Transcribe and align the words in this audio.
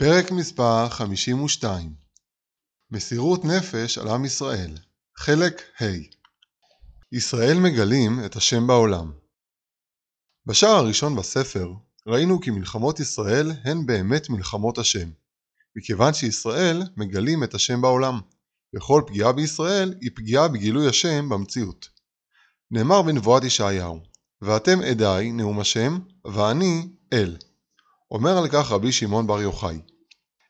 פרק 0.00 0.30
מספר 0.30 0.88
52 0.88 1.94
מסירות 2.90 3.44
נפש 3.44 3.98
על 3.98 4.08
עם 4.08 4.24
ישראל. 4.24 4.74
חלק 5.16 5.62
ה' 5.82 5.84
ישראל 7.12 7.58
מגלים 7.58 8.24
את 8.24 8.36
השם 8.36 8.66
בעולם. 8.66 9.12
בשער 10.46 10.70
הראשון 10.70 11.16
בספר 11.16 11.72
ראינו 12.06 12.40
כי 12.40 12.50
מלחמות 12.50 13.00
ישראל 13.00 13.50
הן 13.64 13.86
באמת 13.86 14.30
מלחמות 14.30 14.78
השם 14.78 15.10
מכיוון 15.76 16.14
שישראל 16.14 16.82
מגלים 16.96 17.44
את 17.44 17.54
השם 17.54 17.80
בעולם 17.80 18.20
וכל 18.76 19.02
פגיעה 19.06 19.32
בישראל 19.32 19.94
היא 20.00 20.10
פגיעה 20.14 20.48
בגילוי 20.48 20.88
השם 20.88 21.28
במציאות. 21.28 21.88
נאמר 22.70 23.02
בנבואת 23.02 23.44
ישעיהו 23.44 24.00
ואתם 24.42 24.80
עדיי 24.90 25.32
נאום 25.32 25.60
השם 25.60 25.98
ואני 26.34 26.88
אל 27.12 27.36
אומר 28.10 28.38
על 28.38 28.48
כך 28.48 28.72
רבי 28.72 28.92
שמעון 28.92 29.26
בר 29.26 29.40
יוחאי 29.40 29.80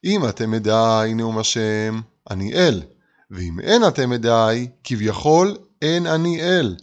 אם 0.04 0.28
אתם 0.28 0.54
עדיי 0.54 1.14
נאום 1.14 1.38
השם, 1.38 2.00
אני 2.30 2.54
אל, 2.54 2.82
ואם 3.30 3.60
אין 3.60 3.88
אתם 3.88 4.12
עדיי, 4.12 4.68
כביכול 4.84 5.56
אין 5.82 6.06
אני 6.06 6.42
אל. 6.42 6.76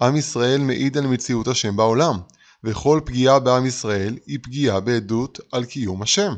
עם 0.00 0.16
ישראל 0.16 0.60
מעיד 0.60 0.98
על 0.98 1.06
מציאות 1.06 1.48
השם 1.48 1.76
בעולם, 1.76 2.18
וכל 2.64 3.00
פגיעה 3.04 3.38
בעם 3.38 3.66
ישראל 3.66 4.18
היא 4.26 4.38
פגיעה 4.42 4.80
בעדות 4.80 5.40
על 5.52 5.64
קיום 5.64 6.02
השם. 6.02 6.34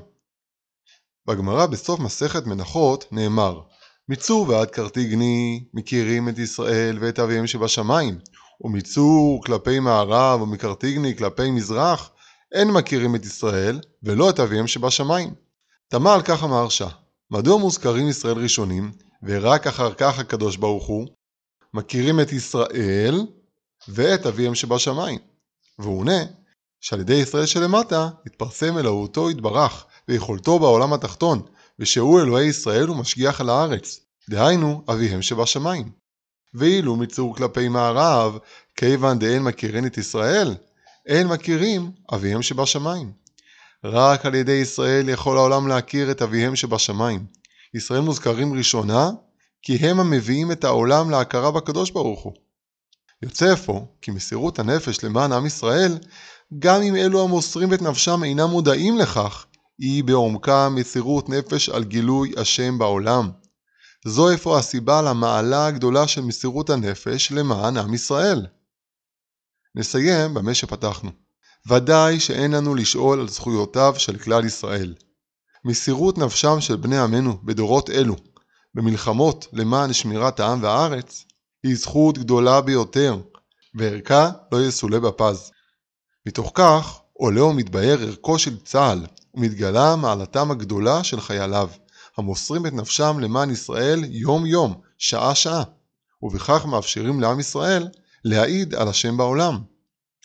בגמרא 1.26 1.66
בסוף 1.66 2.00
מסכת 2.00 2.46
מנחות 2.46 3.04
נאמר 3.12 3.60
מצור 4.08 4.48
ועד 4.48 4.70
קרטיגני 4.70 5.64
מכירים 5.74 6.28
את 6.28 6.38
ישראל 6.38 6.98
ואת 7.00 7.18
אביהם 7.18 7.46
שבשמיים, 7.46 8.18
ומצור 8.60 9.44
כלפי 9.44 9.80
מערב 9.80 10.42
ומקרטיגני 10.42 11.16
כלפי 11.16 11.50
מזרח 11.50 12.10
אין 12.52 12.70
מכירים 12.70 13.14
את 13.14 13.24
ישראל 13.24 13.80
ולא 14.02 14.30
את 14.30 14.40
אביהם 14.40 14.66
שבשמיים. 14.66 15.34
תמה 15.88 16.14
על 16.14 16.22
כך 16.22 16.42
המהרש"א, 16.42 16.88
מדוע 17.30 17.58
מוזכרים 17.58 18.08
ישראל 18.08 18.38
ראשונים, 18.38 18.92
ורק 19.22 19.66
אחר 19.66 19.94
כך 19.94 20.18
הקדוש 20.18 20.56
ברוך 20.56 20.86
הוא, 20.86 21.08
מכירים 21.74 22.20
את 22.20 22.32
ישראל 22.32 23.26
ואת 23.88 24.26
אביהם 24.26 24.54
שבשמיים? 24.54 25.18
והוא 25.78 25.98
עונה 25.98 26.24
שעל 26.80 27.00
ידי 27.00 27.14
ישראל 27.14 27.46
שלמטה 27.46 28.08
התפרסם 28.26 28.78
אלוהותו 28.78 29.30
יתברך 29.30 29.84
ויכולתו 30.08 30.58
בעולם 30.58 30.92
התחתון, 30.92 31.42
ושהוא 31.78 32.20
אלוהי 32.20 32.46
ישראל 32.46 32.90
ומשגיח 32.90 33.40
על 33.40 33.50
הארץ, 33.50 34.00
דהיינו 34.30 34.84
אביהם 34.88 35.22
שבשמיים. 35.22 35.90
ואילו 36.54 36.96
מצור 36.96 37.36
כלפי 37.36 37.68
מערב, 37.68 38.38
כיוון 38.76 39.18
דאין 39.18 39.42
מכירין 39.42 39.86
את 39.86 39.98
ישראל, 39.98 40.54
אין 41.06 41.26
מכירים 41.26 41.90
אביהם 42.14 42.42
שבשמיים. 42.42 43.12
רק 43.84 44.26
על 44.26 44.34
ידי 44.34 44.52
ישראל 44.52 45.08
יכול 45.08 45.36
העולם 45.36 45.68
להכיר 45.68 46.10
את 46.10 46.22
אביהם 46.22 46.56
שבשמיים. 46.56 47.26
ישראל 47.74 48.00
מוזכרים 48.00 48.54
ראשונה, 48.54 49.10
כי 49.62 49.76
הם 49.76 50.00
המביאים 50.00 50.52
את 50.52 50.64
העולם 50.64 51.10
להכרה 51.10 51.50
בקדוש 51.50 51.90
ברוך 51.90 52.22
הוא. 52.22 52.32
יוצא 53.22 53.52
אפוא, 53.52 53.80
כי 54.02 54.10
מסירות 54.10 54.58
הנפש 54.58 55.04
למען 55.04 55.32
עם 55.32 55.46
ישראל, 55.46 55.98
גם 56.58 56.82
אם 56.82 56.96
אלו 56.96 57.24
המוסרים 57.24 57.74
את 57.74 57.82
נפשם 57.82 58.24
אינם 58.24 58.50
מודעים 58.50 58.98
לכך, 58.98 59.46
היא 59.78 60.04
בעומקה 60.04 60.68
מסירות 60.68 61.28
נפש 61.28 61.68
על 61.68 61.84
גילוי 61.84 62.32
השם 62.36 62.78
בעולם. 62.78 63.30
זו 64.06 64.34
אפוא 64.34 64.58
הסיבה 64.58 65.02
למעלה 65.02 65.66
הגדולה 65.66 66.08
של 66.08 66.20
מסירות 66.20 66.70
הנפש 66.70 67.32
למען 67.32 67.76
עם 67.76 67.94
ישראל. 67.94 68.46
נסיים 69.76 70.34
במה 70.34 70.54
שפתחנו. 70.54 71.10
ודאי 71.68 72.20
שאין 72.20 72.50
לנו 72.50 72.74
לשאול 72.74 73.20
על 73.20 73.28
זכויותיו 73.28 73.94
של 73.98 74.18
כלל 74.18 74.44
ישראל. 74.44 74.94
מסירות 75.64 76.18
נפשם 76.18 76.60
של 76.60 76.76
בני 76.76 76.98
עמנו 76.98 77.38
בדורות 77.44 77.90
אלו, 77.90 78.16
במלחמות 78.74 79.46
למען 79.52 79.92
שמירת 79.92 80.40
העם 80.40 80.62
והארץ, 80.62 81.24
היא 81.62 81.76
זכות 81.76 82.18
גדולה 82.18 82.60
ביותר, 82.60 83.20
וערכה 83.74 84.30
לא 84.52 84.66
יסולא 84.66 84.98
בפז. 84.98 85.50
מתוך 86.26 86.50
כך 86.54 87.00
עולה 87.12 87.44
ומתבהר 87.44 88.02
ערכו 88.02 88.38
של 88.38 88.60
צה"ל, 88.60 89.06
ומתגלה 89.34 89.96
מעלתם 89.96 90.50
הגדולה 90.50 91.04
של 91.04 91.20
חייליו, 91.20 91.70
המוסרים 92.16 92.66
את 92.66 92.72
נפשם 92.72 93.18
למען 93.20 93.50
ישראל 93.50 94.04
יום-יום, 94.08 94.80
שעה-שעה, 94.98 95.62
ובכך 96.22 96.66
מאפשרים 96.66 97.20
לעם 97.20 97.40
ישראל 97.40 97.88
להעיד 98.26 98.74
על 98.74 98.88
השם 98.88 99.16
בעולם. 99.16 99.58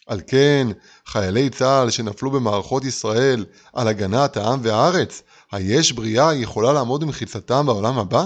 על 0.07 0.21
כן, 0.27 0.67
חיילי 1.07 1.49
צה"ל 1.49 1.89
שנפלו 1.89 2.31
במערכות 2.31 2.85
ישראל 2.85 3.45
על 3.73 3.87
הגנת 3.87 4.37
העם 4.37 4.59
והארץ, 4.63 5.21
היש 5.51 5.91
בריאה 5.91 6.35
יכולה 6.35 6.73
לעמוד 6.73 7.01
במחיצתם 7.01 7.65
בעולם 7.65 7.99
הבא? 7.99 8.25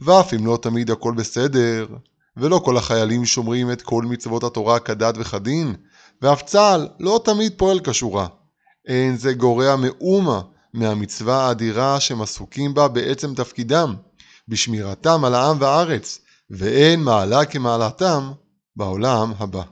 ואף 0.00 0.34
אם 0.34 0.46
לא 0.46 0.58
תמיד 0.62 0.90
הכל 0.90 1.14
בסדר, 1.16 1.86
ולא 2.36 2.60
כל 2.64 2.76
החיילים 2.76 3.24
שומרים 3.24 3.72
את 3.72 3.82
כל 3.82 4.04
מצוות 4.04 4.44
התורה 4.44 4.78
כדת 4.78 5.14
וכדין, 5.18 5.74
ואף 6.22 6.42
צה"ל 6.42 6.88
לא 7.00 7.20
תמיד 7.24 7.52
פועל 7.56 7.80
כשורה. 7.80 8.26
אין 8.86 9.16
זה 9.16 9.32
גורע 9.32 9.76
מאומה 9.76 10.40
מהמצווה 10.74 11.46
האדירה 11.46 12.00
שהם 12.00 12.22
עסוקים 12.22 12.74
בה 12.74 12.88
בעצם 12.88 13.34
תפקידם, 13.34 13.94
בשמירתם 14.48 15.24
על 15.24 15.34
העם 15.34 15.56
והארץ, 15.60 16.20
ואין 16.50 17.00
מעלה 17.00 17.44
כמעלתם 17.44 18.32
בעולם 18.76 19.32
הבא. 19.38 19.62